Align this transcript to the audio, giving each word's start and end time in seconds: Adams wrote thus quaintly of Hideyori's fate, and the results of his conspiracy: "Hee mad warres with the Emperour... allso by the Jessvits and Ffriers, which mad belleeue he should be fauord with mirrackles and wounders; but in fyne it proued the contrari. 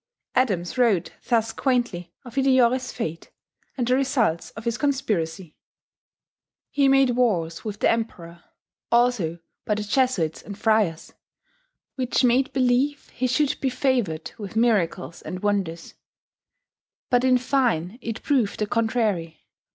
Adams 0.33 0.79
wrote 0.79 1.11
thus 1.29 1.53
quaintly 1.53 2.11
of 2.25 2.33
Hideyori's 2.33 2.91
fate, 2.91 3.29
and 3.77 3.85
the 3.87 3.93
results 3.95 4.49
of 4.57 4.65
his 4.65 4.75
conspiracy: 4.75 5.55
"Hee 6.71 6.87
mad 6.87 7.11
warres 7.11 7.63
with 7.63 7.81
the 7.81 7.91
Emperour... 7.91 8.43
allso 8.91 9.39
by 9.63 9.75
the 9.75 9.83
Jessvits 9.83 10.41
and 10.43 10.55
Ffriers, 10.55 11.13
which 11.97 12.23
mad 12.23 12.51
belleeue 12.51 13.11
he 13.11 13.27
should 13.27 13.59
be 13.61 13.69
fauord 13.69 14.35
with 14.39 14.55
mirrackles 14.55 15.21
and 15.21 15.41
wounders; 15.41 15.93
but 17.11 17.23
in 17.23 17.37
fyne 17.37 17.99
it 18.01 18.23
proued 18.23 18.57
the 18.57 18.65
contrari. 18.65 19.41